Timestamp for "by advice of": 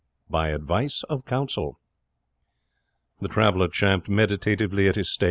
0.31-1.25